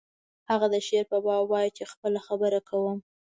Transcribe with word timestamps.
هغه 0.49 0.67
د 0.73 0.75
شعر 0.87 1.05
په 1.11 1.17
باب 1.25 1.43
وایی 1.51 1.69
چې 1.77 1.83
خپله 1.91 2.19
خبره 2.27 2.59
کوم 2.69 2.97